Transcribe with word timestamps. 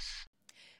aus. 0.00 0.26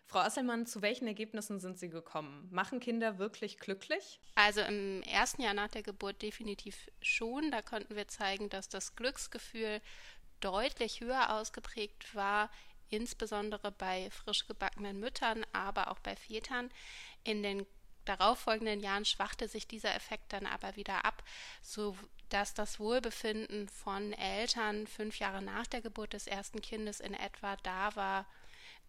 Frau 0.07 0.19
Asselmann, 0.19 0.67
zu 0.67 0.83
welchen 0.83 1.07
Ergebnissen 1.07 1.61
sind 1.61 1.79
Sie 1.79 1.89
gekommen? 1.89 2.49
Machen 2.51 2.81
Kinder 2.81 3.19
wirklich 3.19 3.59
glücklich? 3.59 4.21
Also 4.35 4.61
im 4.63 5.03
ersten 5.03 5.43
Jahr 5.43 5.55
nach 5.55 5.69
der 5.69 5.85
Geburt 5.85 6.21
definitiv 6.21 6.91
schon. 7.01 7.53
Da 7.53 7.63
konnten 7.63 7.95
wir 7.95 8.09
zeigen, 8.09 8.49
dass 8.49 8.69
das 8.69 8.97
Glücksgefühl 8.97 9.81
deutlich 10.41 11.01
höher 11.01 11.37
ausgeprägt 11.37 12.13
war, 12.17 12.51
insbesondere 12.89 13.71
bei 13.71 14.11
frisch 14.11 14.49
gebackenen 14.49 14.99
Müttern, 14.99 15.47
aber 15.53 15.93
auch 15.93 16.01
bei 16.01 16.17
Vätern. 16.17 16.71
In 17.23 17.45
den 17.45 17.65
darauffolgenden 18.05 18.81
Jahren 18.81 19.05
schwachte 19.05 19.47
sich 19.47 19.69
dieser 19.69 19.95
Effekt 19.95 20.33
dann 20.33 20.47
aber 20.47 20.75
wieder 20.75 21.05
ab, 21.05 21.23
sodass 21.63 22.53
das 22.55 22.81
Wohlbefinden 22.81 23.69
von 23.69 24.13
Eltern 24.15 24.89
fünf 24.89 25.21
Jahre 25.21 25.41
nach 25.41 25.69
der 25.69 25.83
Geburt 25.83 26.15
des 26.15 26.27
ersten 26.27 26.61
Kindes 26.61 26.99
in 26.99 27.15
etwa 27.15 27.55
da 27.63 27.95
war, 27.95 28.27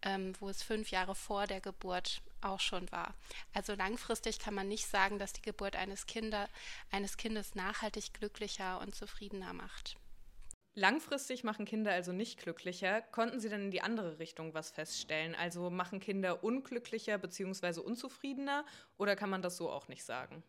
ähm, 0.02 0.34
wo 0.40 0.48
es 0.48 0.62
fünf 0.62 0.90
Jahre 0.90 1.14
vor 1.14 1.46
der 1.46 1.60
Geburt 1.60 2.22
auch 2.40 2.60
schon 2.60 2.90
war. 2.90 3.14
Also 3.54 3.74
langfristig 3.74 4.38
kann 4.38 4.54
man 4.54 4.68
nicht 4.68 4.86
sagen, 4.86 5.18
dass 5.18 5.32
die 5.32 5.42
Geburt 5.42 5.76
eines, 5.76 6.06
Kinder, 6.06 6.48
eines 6.90 7.16
Kindes 7.16 7.54
nachhaltig 7.54 8.12
glücklicher 8.14 8.80
und 8.80 8.94
zufriedener 8.94 9.52
macht. 9.52 9.96
Langfristig 10.74 11.44
machen 11.44 11.66
Kinder 11.66 11.92
also 11.92 12.12
nicht 12.12 12.40
glücklicher. 12.40 13.02
Konnten 13.02 13.40
Sie 13.40 13.50
dann 13.50 13.64
in 13.64 13.70
die 13.70 13.82
andere 13.82 14.18
Richtung 14.18 14.54
was 14.54 14.70
feststellen? 14.70 15.34
Also 15.34 15.68
machen 15.68 16.00
Kinder 16.00 16.42
unglücklicher 16.42 17.18
bzw. 17.18 17.80
unzufriedener 17.80 18.64
oder 18.96 19.14
kann 19.14 19.28
man 19.28 19.42
das 19.42 19.58
so 19.58 19.70
auch 19.70 19.88
nicht 19.88 20.02
sagen? 20.02 20.42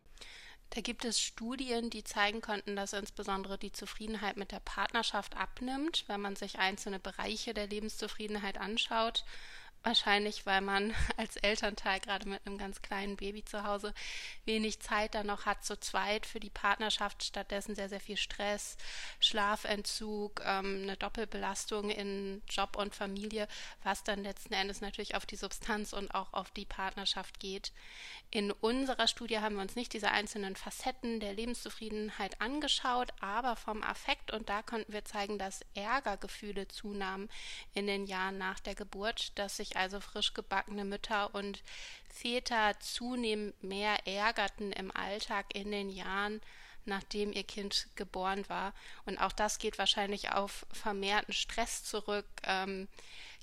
Da 0.74 0.80
gibt 0.80 1.04
es 1.04 1.20
Studien, 1.20 1.88
die 1.88 2.02
zeigen 2.02 2.40
konnten, 2.40 2.74
dass 2.74 2.94
insbesondere 2.94 3.58
die 3.58 3.70
Zufriedenheit 3.70 4.36
mit 4.36 4.50
der 4.50 4.58
Partnerschaft 4.58 5.36
abnimmt, 5.36 6.02
wenn 6.08 6.20
man 6.20 6.34
sich 6.34 6.58
einzelne 6.58 6.98
Bereiche 6.98 7.54
der 7.54 7.68
Lebenszufriedenheit 7.68 8.58
anschaut. 8.58 9.24
Wahrscheinlich, 9.84 10.46
weil 10.46 10.62
man 10.62 10.94
als 11.18 11.36
Elternteil 11.36 12.00
gerade 12.00 12.26
mit 12.26 12.40
einem 12.46 12.56
ganz 12.56 12.80
kleinen 12.80 13.16
Baby 13.16 13.44
zu 13.44 13.64
Hause 13.64 13.92
wenig 14.46 14.80
Zeit 14.80 15.14
dann 15.14 15.26
noch 15.26 15.44
hat 15.44 15.62
zu 15.62 15.78
zweit 15.78 16.24
für 16.24 16.40
die 16.40 16.48
Partnerschaft, 16.48 17.22
stattdessen 17.22 17.74
sehr, 17.74 17.90
sehr 17.90 18.00
viel 18.00 18.16
Stress, 18.16 18.78
Schlafentzug, 19.20 20.40
ähm, 20.42 20.80
eine 20.82 20.96
Doppelbelastung 20.96 21.90
in 21.90 22.42
Job 22.48 22.76
und 22.76 22.94
Familie, 22.94 23.46
was 23.82 24.02
dann 24.02 24.22
letzten 24.22 24.54
Endes 24.54 24.80
natürlich 24.80 25.16
auf 25.16 25.26
die 25.26 25.36
Substanz 25.36 25.92
und 25.92 26.14
auch 26.14 26.32
auf 26.32 26.50
die 26.50 26.64
Partnerschaft 26.64 27.38
geht. 27.38 27.70
In 28.30 28.50
unserer 28.52 29.06
Studie 29.06 29.38
haben 29.38 29.56
wir 29.56 29.62
uns 29.62 29.76
nicht 29.76 29.92
diese 29.92 30.10
einzelnen 30.10 30.56
Facetten 30.56 31.20
der 31.20 31.34
Lebenszufriedenheit 31.34 32.40
angeschaut, 32.40 33.12
aber 33.20 33.54
vom 33.54 33.82
Affekt 33.82 34.32
und 34.32 34.48
da 34.48 34.62
konnten 34.62 34.92
wir 34.92 35.04
zeigen, 35.04 35.38
dass 35.38 35.60
Ärgergefühle 35.74 36.66
zunahmen 36.68 37.28
in 37.74 37.86
den 37.86 38.06
Jahren 38.06 38.38
nach 38.38 38.60
der 38.60 38.74
Geburt, 38.74 39.38
dass 39.38 39.58
sich 39.58 39.73
also 39.76 40.00
frisch 40.00 40.34
gebackene 40.34 40.84
Mütter 40.84 41.34
und 41.34 41.62
Väter 42.08 42.78
zunehmend 42.80 43.62
mehr 43.62 44.06
ärgerten 44.06 44.72
im 44.72 44.94
Alltag 44.94 45.46
in 45.54 45.70
den 45.70 45.90
Jahren, 45.90 46.40
nachdem 46.84 47.32
ihr 47.32 47.44
Kind 47.44 47.88
geboren 47.96 48.48
war. 48.48 48.72
Und 49.04 49.18
auch 49.18 49.32
das 49.32 49.58
geht 49.58 49.78
wahrscheinlich 49.78 50.32
auf 50.32 50.66
vermehrten 50.72 51.32
Stress 51.32 51.84
zurück. 51.84 52.26
Ähm, 52.44 52.88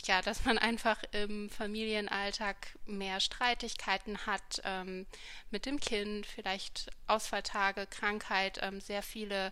ja, 0.05 0.21
dass 0.21 0.45
man 0.45 0.57
einfach 0.57 0.97
im 1.11 1.49
Familienalltag 1.49 2.77
mehr 2.85 3.19
Streitigkeiten 3.19 4.25
hat 4.25 4.61
ähm, 4.63 5.05
mit 5.51 5.65
dem 5.65 5.79
Kind, 5.79 6.25
vielleicht 6.25 6.89
Ausfalltage, 7.07 7.87
Krankheit, 7.87 8.59
ähm, 8.61 8.81
sehr 8.81 9.03
viele 9.03 9.51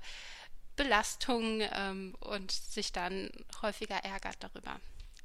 Belastungen 0.76 1.68
ähm, 1.74 2.16
und 2.22 2.52
sich 2.52 2.92
dann 2.92 3.30
häufiger 3.62 3.98
ärgert 3.98 4.38
darüber. 4.40 4.80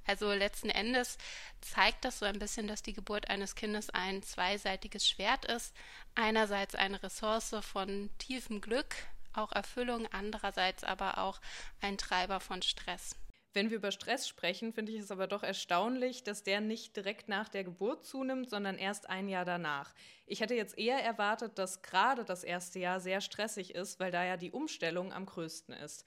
Also 0.07 0.33
letzten 0.33 0.71
Endes 0.71 1.19
zeigt 1.61 2.05
das 2.05 2.19
so 2.19 2.27
ein 2.27 2.39
bisschen, 2.39 2.67
dass 2.67 2.83
die 2.83 2.93
Geburt 2.93 3.29
eines 3.31 3.55
Kindes 3.55 3.91
ein 3.91 4.23
zweiseitiges 4.23 5.09
Schwert 5.09 5.45
ist. 5.47 5.75
Einerseits 6.15 6.75
eine 6.75 7.03
Ressource 7.03 7.55
von 7.61 8.11
tiefem 8.19 8.61
Glück, 8.61 8.95
auch 9.33 9.53
Erfüllung, 9.53 10.07
andererseits 10.13 10.85
aber 10.85 11.19
auch 11.19 11.41
ein 11.81 11.99
Treiber 11.99 12.41
von 12.41 12.63
Stress. 12.63 13.17
Wenn 13.55 13.71
wir 13.71 13.77
über 13.77 13.93
Stress 13.93 14.27
sprechen, 14.27 14.73
finde 14.73 14.91
ich 14.91 14.99
es 14.99 15.13
aber 15.13 15.29
doch 15.29 15.45
erstaunlich, 15.45 16.25
dass 16.25 16.43
der 16.43 16.61
nicht 16.61 16.97
direkt 16.97 17.29
nach 17.29 17.49
der 17.49 17.63
Geburt 17.63 18.05
zunimmt, 18.05 18.51
sondern 18.51 18.79
erst 18.79 19.09
ein 19.09 19.29
Jahr 19.29 19.45
danach. 19.45 19.95
Ich 20.27 20.41
hätte 20.41 20.55
jetzt 20.55 20.77
eher 20.77 20.99
erwartet, 20.99 21.57
dass 21.57 21.81
gerade 21.81 22.25
das 22.25 22.43
erste 22.43 22.81
Jahr 22.81 22.99
sehr 22.99 23.21
stressig 23.21 23.73
ist, 23.77 24.01
weil 24.01 24.11
da 24.11 24.25
ja 24.25 24.37
die 24.37 24.51
Umstellung 24.51 25.13
am 25.13 25.25
größten 25.25 25.73
ist. 25.73 26.05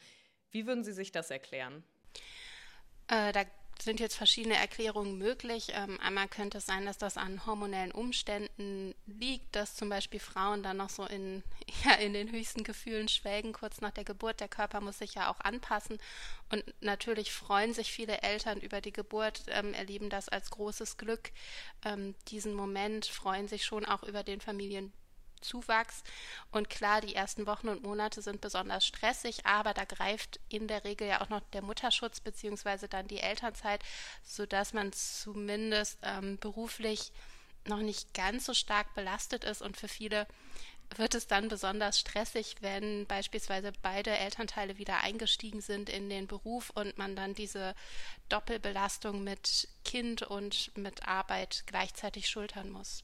Wie 0.51 0.67
würden 0.67 0.83
Sie 0.83 0.91
sich 0.91 1.13
das 1.13 1.31
erklären? 1.31 1.85
Äh, 3.07 3.31
da 3.31 3.45
sind 3.81 3.99
jetzt 3.99 4.15
verschiedene 4.15 4.55
Erklärungen 4.55 5.17
möglich. 5.17 5.69
Ähm, 5.73 5.99
einmal 5.99 6.27
könnte 6.27 6.59
es 6.59 6.65
sein, 6.65 6.85
dass 6.85 6.97
das 6.97 7.17
an 7.17 7.45
hormonellen 7.45 7.91
Umständen 7.91 8.95
liegt, 9.05 9.55
dass 9.55 9.75
zum 9.75 9.89
Beispiel 9.89 10.19
Frauen 10.19 10.63
dann 10.63 10.77
noch 10.77 10.89
so 10.89 11.05
in, 11.05 11.43
ja, 11.85 11.93
in 11.95 12.13
den 12.13 12.31
höchsten 12.31 12.63
Gefühlen 12.63 13.07
schwelgen 13.07 13.53
kurz 13.53 13.81
nach 13.81 13.91
der 13.91 14.03
Geburt. 14.03 14.39
Der 14.39 14.47
Körper 14.47 14.81
muss 14.81 14.99
sich 14.99 15.15
ja 15.15 15.29
auch 15.29 15.39
anpassen. 15.39 15.97
Und 16.49 16.63
natürlich 16.81 17.31
freuen 17.31 17.73
sich 17.73 17.91
viele 17.91 18.21
Eltern 18.21 18.59
über 18.59 18.81
die 18.81 18.93
Geburt, 18.93 19.43
ähm, 19.47 19.73
erleben 19.73 20.09
das 20.09 20.29
als 20.29 20.49
großes 20.49 20.97
Glück. 20.97 21.31
Ähm, 21.83 22.15
diesen 22.29 22.53
Moment 22.53 23.05
freuen 23.05 23.47
sich 23.47 23.65
schon 23.65 23.85
auch 23.85 24.03
über 24.03 24.23
den 24.23 24.41
Familien 24.41 24.93
Zuwachs. 25.41 26.03
Und 26.51 26.69
klar, 26.69 27.01
die 27.01 27.15
ersten 27.15 27.47
Wochen 27.47 27.69
und 27.69 27.83
Monate 27.83 28.21
sind 28.21 28.41
besonders 28.41 28.85
stressig, 28.85 29.45
aber 29.45 29.73
da 29.73 29.85
greift 29.85 30.39
in 30.49 30.67
der 30.67 30.83
Regel 30.83 31.07
ja 31.07 31.21
auch 31.21 31.29
noch 31.29 31.41
der 31.53 31.61
Mutterschutz 31.61 32.19
beziehungsweise 32.19 32.87
dann 32.87 33.07
die 33.07 33.19
Elternzeit, 33.19 33.83
sodass 34.23 34.73
man 34.73 34.93
zumindest 34.93 35.99
ähm, 36.03 36.37
beruflich 36.39 37.11
noch 37.65 37.79
nicht 37.79 38.13
ganz 38.13 38.45
so 38.45 38.53
stark 38.53 38.93
belastet 38.95 39.43
ist 39.43 39.61
und 39.61 39.77
für 39.77 39.87
viele 39.87 40.25
wird 40.95 41.15
es 41.15 41.27
dann 41.27 41.49
besonders 41.49 41.99
stressig, 41.99 42.55
wenn 42.61 43.05
beispielsweise 43.07 43.71
beide 43.81 44.11
Elternteile 44.11 44.77
wieder 44.77 45.01
eingestiegen 45.01 45.61
sind 45.61 45.89
in 45.89 46.09
den 46.09 46.27
Beruf 46.27 46.69
und 46.71 46.97
man 46.97 47.15
dann 47.15 47.33
diese 47.33 47.75
Doppelbelastung 48.29 49.23
mit 49.23 49.67
Kind 49.83 50.21
und 50.21 50.75
mit 50.77 51.07
Arbeit 51.07 51.63
gleichzeitig 51.67 52.29
schultern 52.29 52.69
muss. 52.69 53.03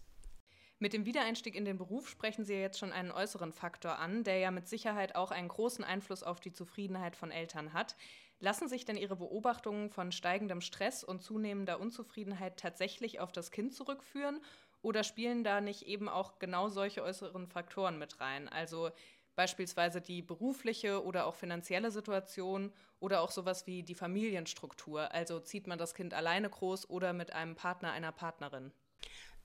Mit 0.83 0.91
dem 0.91 1.05
Wiedereinstieg 1.05 1.55
in 1.55 1.63
den 1.63 1.77
Beruf 1.77 2.09
sprechen 2.09 2.43
Sie 2.43 2.55
ja 2.55 2.59
jetzt 2.59 2.77
schon 2.77 2.91
einen 2.91 3.09
äußeren 3.09 3.53
Faktor 3.53 3.99
an, 3.99 4.25
der 4.25 4.39
ja 4.39 4.51
mit 4.51 4.67
Sicherheit 4.67 5.15
auch 5.15 5.31
einen 5.31 5.47
großen 5.47 5.85
Einfluss 5.85 6.23
auf 6.23 6.41
die 6.41 6.51
Zufriedenheit 6.51 7.15
von 7.15 7.31
Eltern 7.31 7.71
hat. 7.71 7.95
Lassen 8.41 8.67
sich 8.67 8.83
denn 8.83 8.97
Ihre 8.97 9.15
Beobachtungen 9.15 9.89
von 9.89 10.11
steigendem 10.11 10.59
Stress 10.59 11.05
und 11.05 11.23
zunehmender 11.23 11.79
Unzufriedenheit 11.79 12.59
tatsächlich 12.59 13.21
auf 13.21 13.31
das 13.31 13.49
Kind 13.51 13.73
zurückführen? 13.73 14.41
Oder 14.81 15.05
spielen 15.05 15.45
da 15.45 15.61
nicht 15.61 15.83
eben 15.83 16.09
auch 16.09 16.37
genau 16.37 16.67
solche 16.67 17.01
äußeren 17.01 17.47
Faktoren 17.47 17.97
mit 17.97 18.19
rein? 18.19 18.49
Also 18.49 18.91
beispielsweise 19.37 20.01
die 20.01 20.21
berufliche 20.21 21.01
oder 21.05 21.27
auch 21.27 21.35
finanzielle 21.35 21.91
Situation 21.91 22.73
oder 22.99 23.21
auch 23.21 23.31
sowas 23.31 23.67
wie 23.67 23.83
die 23.83 23.95
Familienstruktur. 23.95 25.13
Also 25.13 25.39
zieht 25.39 25.65
man 25.65 25.79
das 25.79 25.93
Kind 25.95 26.13
alleine 26.13 26.49
groß 26.49 26.89
oder 26.89 27.13
mit 27.13 27.31
einem 27.31 27.55
Partner, 27.55 27.93
einer 27.93 28.11
Partnerin? 28.11 28.73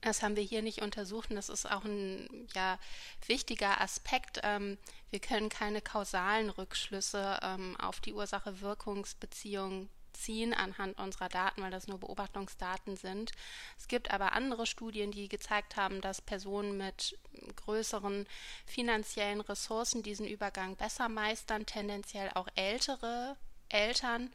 Das 0.01 0.23
haben 0.23 0.37
wir 0.37 0.43
hier 0.43 0.61
nicht 0.61 0.81
untersucht 0.81 1.29
und 1.29 1.35
das 1.35 1.49
ist 1.49 1.69
auch 1.69 1.83
ein 1.83 2.47
ja, 2.55 2.79
wichtiger 3.27 3.81
Aspekt. 3.81 4.39
Ähm, 4.43 4.77
wir 5.09 5.19
können 5.19 5.49
keine 5.49 5.81
kausalen 5.81 6.49
Rückschlüsse 6.49 7.39
ähm, 7.41 7.75
auf 7.77 7.99
die 7.99 8.13
Ursache-Wirkungsbeziehung 8.13 9.89
ziehen 10.13 10.53
anhand 10.53 10.97
unserer 10.97 11.29
Daten, 11.29 11.61
weil 11.61 11.71
das 11.71 11.87
nur 11.87 11.99
Beobachtungsdaten 11.99 12.97
sind. 12.97 13.31
Es 13.77 13.87
gibt 13.87 14.11
aber 14.11 14.33
andere 14.33 14.65
Studien, 14.65 15.11
die 15.11 15.29
gezeigt 15.29 15.75
haben, 15.75 16.01
dass 16.01 16.21
Personen 16.21 16.77
mit 16.77 17.17
größeren 17.55 18.27
finanziellen 18.65 19.41
Ressourcen 19.41 20.03
diesen 20.03 20.27
Übergang 20.27 20.75
besser 20.75 21.09
meistern, 21.09 21.65
tendenziell 21.65 22.29
auch 22.33 22.47
ältere 22.55 23.37
Eltern 23.69 24.31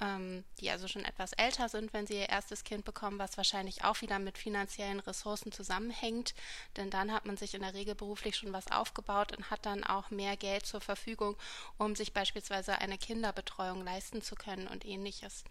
ähm, 0.00 0.44
die 0.58 0.70
also 0.70 0.88
schon 0.88 1.04
etwas 1.04 1.32
älter 1.34 1.68
sind, 1.68 1.92
wenn 1.92 2.06
sie 2.06 2.14
ihr 2.14 2.28
erstes 2.28 2.64
Kind 2.64 2.84
bekommen, 2.84 3.18
was 3.18 3.36
wahrscheinlich 3.36 3.84
auch 3.84 4.00
wieder 4.00 4.18
mit 4.18 4.38
finanziellen 4.38 5.00
Ressourcen 5.00 5.52
zusammenhängt. 5.52 6.34
Denn 6.76 6.90
dann 6.90 7.12
hat 7.12 7.26
man 7.26 7.36
sich 7.36 7.54
in 7.54 7.62
der 7.62 7.74
Regel 7.74 7.94
beruflich 7.94 8.36
schon 8.36 8.52
was 8.52 8.70
aufgebaut 8.70 9.36
und 9.36 9.50
hat 9.50 9.66
dann 9.66 9.84
auch 9.84 10.10
mehr 10.10 10.36
Geld 10.36 10.66
zur 10.66 10.80
Verfügung, 10.80 11.36
um 11.78 11.94
sich 11.94 12.12
beispielsweise 12.12 12.78
eine 12.78 12.98
Kinderbetreuung 12.98 13.84
leisten 13.84 14.22
zu 14.22 14.34
können 14.34 14.66
und 14.68 14.84
ähnliches. 14.86 15.44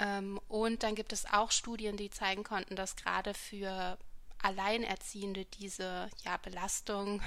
Ähm, 0.00 0.40
und 0.48 0.82
dann 0.82 0.94
gibt 0.94 1.12
es 1.12 1.26
auch 1.26 1.52
Studien, 1.52 1.96
die 1.96 2.10
zeigen 2.10 2.44
konnten, 2.44 2.76
dass 2.76 2.96
gerade 2.96 3.34
für 3.34 3.98
Alleinerziehende 4.42 5.44
diese 5.44 6.08
ja, 6.24 6.36
Belastung 6.36 7.22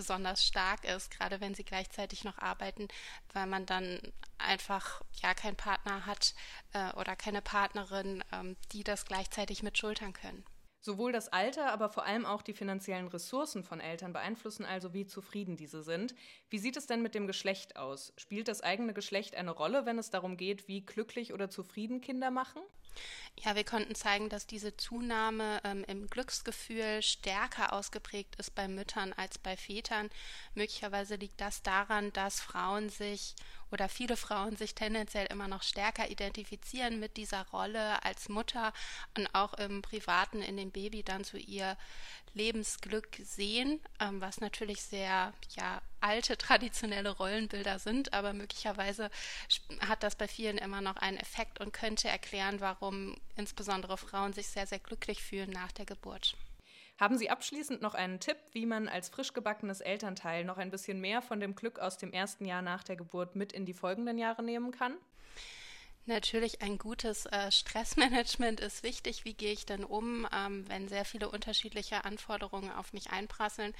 besonders 0.00 0.46
stark 0.46 0.86
ist, 0.86 1.10
gerade 1.10 1.42
wenn 1.42 1.54
sie 1.54 1.62
gleichzeitig 1.62 2.24
noch 2.24 2.38
arbeiten, 2.38 2.88
weil 3.34 3.46
man 3.46 3.66
dann 3.66 4.00
einfach 4.38 5.02
ja 5.22 5.34
keinen 5.34 5.56
Partner 5.56 6.06
hat 6.06 6.32
äh, 6.72 6.90
oder 6.94 7.16
keine 7.16 7.42
Partnerin, 7.42 8.24
ähm, 8.32 8.56
die 8.72 8.82
das 8.82 9.04
gleichzeitig 9.04 9.62
mit 9.62 9.76
schultern 9.76 10.14
können. 10.14 10.42
Sowohl 10.80 11.12
das 11.12 11.28
Alter, 11.28 11.70
aber 11.70 11.90
vor 11.90 12.06
allem 12.06 12.24
auch 12.24 12.40
die 12.40 12.54
finanziellen 12.54 13.08
Ressourcen 13.08 13.62
von 13.62 13.80
Eltern 13.80 14.14
beeinflussen 14.14 14.64
also, 14.64 14.94
wie 14.94 15.04
zufrieden 15.04 15.58
diese 15.58 15.82
sind. 15.82 16.14
Wie 16.48 16.58
sieht 16.58 16.78
es 16.78 16.86
denn 16.86 17.02
mit 17.02 17.14
dem 17.14 17.26
Geschlecht 17.26 17.76
aus? 17.76 18.14
Spielt 18.16 18.48
das 18.48 18.62
eigene 18.62 18.94
Geschlecht 18.94 19.34
eine 19.34 19.50
Rolle, 19.50 19.84
wenn 19.84 19.98
es 19.98 20.08
darum 20.08 20.38
geht, 20.38 20.66
wie 20.66 20.80
glücklich 20.80 21.34
oder 21.34 21.50
zufrieden 21.50 22.00
Kinder 22.00 22.30
machen? 22.30 22.62
Ja, 23.36 23.54
wir 23.54 23.64
konnten 23.64 23.94
zeigen, 23.94 24.28
dass 24.28 24.46
diese 24.46 24.76
Zunahme 24.76 25.60
ähm, 25.64 25.84
im 25.86 26.08
Glücksgefühl 26.08 27.02
stärker 27.02 27.72
ausgeprägt 27.72 28.36
ist 28.36 28.54
bei 28.54 28.68
Müttern 28.68 29.12
als 29.14 29.38
bei 29.38 29.56
Vätern. 29.56 30.10
Möglicherweise 30.54 31.14
liegt 31.16 31.40
das 31.40 31.62
daran, 31.62 32.12
dass 32.12 32.40
Frauen 32.40 32.90
sich 32.90 33.34
oder 33.70 33.88
viele 33.88 34.16
Frauen 34.16 34.56
sich 34.56 34.74
tendenziell 34.74 35.26
immer 35.26 35.48
noch 35.48 35.62
stärker 35.62 36.10
identifizieren 36.10 37.00
mit 37.00 37.16
dieser 37.16 37.46
Rolle 37.48 38.02
als 38.04 38.28
Mutter 38.28 38.72
und 39.16 39.32
auch 39.34 39.54
im 39.54 39.82
Privaten 39.82 40.42
in 40.42 40.56
dem 40.56 40.70
Baby 40.70 41.02
dann 41.02 41.24
so 41.24 41.36
ihr 41.36 41.76
Lebensglück 42.34 43.08
sehen, 43.24 43.80
ähm, 43.98 44.20
was 44.20 44.40
natürlich 44.40 44.82
sehr 44.82 45.32
ja 45.56 45.82
alte 46.00 46.36
traditionelle 46.36 47.10
Rollenbilder 47.10 47.78
sind, 47.78 48.12
aber 48.12 48.32
möglicherweise 48.32 49.10
hat 49.80 50.02
das 50.02 50.16
bei 50.16 50.28
vielen 50.28 50.58
immer 50.58 50.80
noch 50.80 50.96
einen 50.96 51.18
Effekt 51.18 51.60
und 51.60 51.72
könnte 51.72 52.08
erklären, 52.08 52.60
warum 52.60 53.16
insbesondere 53.36 53.98
Frauen 53.98 54.32
sich 54.32 54.48
sehr 54.48 54.66
sehr 54.66 54.78
glücklich 54.78 55.22
fühlen 55.22 55.50
nach 55.50 55.72
der 55.72 55.86
Geburt. 55.86 56.36
Haben 57.00 57.16
Sie 57.16 57.30
abschließend 57.30 57.80
noch 57.80 57.94
einen 57.94 58.20
Tipp, 58.20 58.36
wie 58.52 58.66
man 58.66 58.86
als 58.86 59.08
frisch 59.08 59.32
gebackenes 59.32 59.80
Elternteil 59.80 60.44
noch 60.44 60.58
ein 60.58 60.70
bisschen 60.70 61.00
mehr 61.00 61.22
von 61.22 61.40
dem 61.40 61.54
Glück 61.54 61.78
aus 61.78 61.96
dem 61.96 62.12
ersten 62.12 62.44
Jahr 62.44 62.60
nach 62.60 62.84
der 62.84 62.96
Geburt 62.96 63.36
mit 63.36 63.54
in 63.54 63.64
die 63.64 63.72
folgenden 63.72 64.18
Jahre 64.18 64.42
nehmen 64.42 64.70
kann? 64.70 64.92
Natürlich 66.04 66.60
ein 66.60 66.76
gutes 66.76 67.24
äh, 67.26 67.50
Stressmanagement 67.50 68.60
ist 68.60 68.82
wichtig. 68.82 69.24
Wie 69.24 69.32
gehe 69.32 69.52
ich 69.52 69.64
denn 69.64 69.82
um, 69.82 70.28
ähm, 70.30 70.68
wenn 70.68 70.88
sehr 70.88 71.06
viele 71.06 71.30
unterschiedliche 71.30 72.04
Anforderungen 72.04 72.70
auf 72.70 72.92
mich 72.92 73.10
einprasseln? 73.10 73.72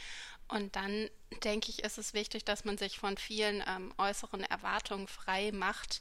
Und 0.49 0.75
dann 0.75 1.11
denke 1.45 1.69
ich, 1.71 1.83
ist 1.83 1.99
es 1.99 2.15
wichtig, 2.15 2.47
dass 2.47 2.65
man 2.65 2.79
sich 2.79 2.99
von 2.99 3.19
vielen 3.19 3.63
ähm, 3.67 3.93
äußeren 3.99 4.45
Erwartungen 4.45 5.09
frei 5.09 5.51
macht 5.53 6.01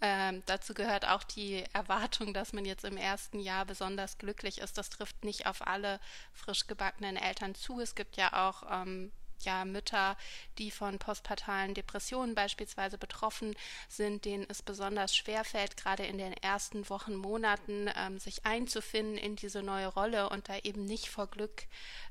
ähm, 0.00 0.42
dazu 0.46 0.72
gehört 0.74 1.06
auch 1.06 1.22
die 1.22 1.64
Erwartung, 1.72 2.32
dass 2.32 2.52
man 2.52 2.64
jetzt 2.64 2.84
im 2.84 2.96
ersten 2.96 3.38
Jahr 3.38 3.66
besonders 3.66 4.18
glücklich 4.18 4.58
ist. 4.58 4.78
Das 4.78 4.88
trifft 4.88 5.24
nicht 5.24 5.46
auf 5.46 5.66
alle 5.66 6.00
frisch 6.32 6.66
gebackenen 6.66 7.16
Eltern 7.16 7.54
zu. 7.54 7.80
Es 7.80 7.94
gibt 7.94 8.16
ja 8.16 8.48
auch 8.48 8.62
ähm, 8.70 9.12
ja, 9.44 9.64
Mütter, 9.64 10.16
die 10.58 10.70
von 10.70 10.98
postpartalen 10.98 11.74
Depressionen 11.74 12.34
beispielsweise 12.34 12.98
betroffen 12.98 13.54
sind, 13.88 14.24
denen 14.24 14.46
es 14.48 14.62
besonders 14.62 15.16
schwer 15.16 15.44
fällt, 15.44 15.76
gerade 15.76 16.04
in 16.04 16.18
den 16.18 16.32
ersten 16.32 16.88
Wochen, 16.88 17.14
Monaten 17.14 17.90
ähm, 17.96 18.18
sich 18.18 18.46
einzufinden 18.46 19.16
in 19.16 19.36
diese 19.36 19.62
neue 19.62 19.88
Rolle 19.88 20.28
und 20.28 20.48
da 20.48 20.58
eben 20.58 20.84
nicht 20.84 21.08
vor 21.08 21.26
Glück 21.26 21.64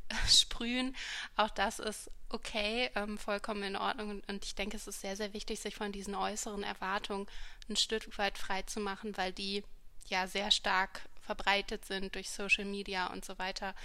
äh, 0.10 0.16
sprühen. 0.28 0.96
Auch 1.36 1.50
das 1.50 1.80
ist 1.80 2.12
okay, 2.30 2.90
ähm, 2.96 3.18
vollkommen 3.18 3.64
in 3.64 3.75
Ordnung. 3.75 4.22
Und 4.28 4.46
ich 4.46 4.56
denke, 4.56 4.78
es 4.78 4.88
ist 4.88 5.02
sehr, 5.02 5.16
sehr 5.16 5.34
wichtig, 5.34 5.60
sich 5.60 5.75
von 5.75 5.92
diesen 5.92 6.16
äußeren 6.16 6.64
Erwartungen 6.64 7.28
ein 7.70 7.75
Stück 7.75 8.18
weit 8.18 8.38
frei 8.38 8.62
zu 8.64 8.80
machen, 8.80 9.18
weil 9.18 9.34
die 9.34 9.64
ja 10.08 10.28
sehr 10.28 10.52
stark 10.52 11.02
verbreitet 11.22 11.86
sind 11.86 12.16
durch 12.16 12.30
Social 12.32 12.66
Media 12.66 13.08
und 13.08 13.24
so 13.24 13.38
weiter. 13.38 13.75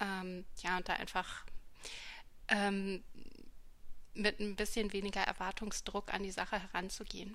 Ähm, 0.00 0.44
ja, 0.62 0.76
und 0.76 0.88
da 0.88 0.94
einfach 0.94 1.44
ähm, 2.48 3.02
mit 4.14 4.40
ein 4.40 4.56
bisschen 4.56 4.92
weniger 4.92 5.22
Erwartungsdruck 5.22 6.12
an 6.12 6.22
die 6.22 6.30
Sache 6.30 6.60
heranzugehen. 6.60 7.34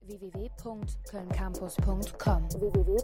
www.kölncampus.com 0.00 2.50
www 2.50 2.98